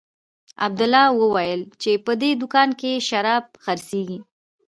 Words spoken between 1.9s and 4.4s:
په دې دوکانو کښې شراب خرڅېږي.